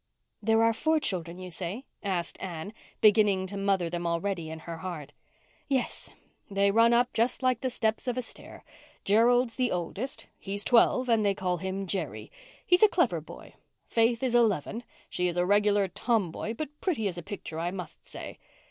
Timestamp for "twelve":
10.63-11.07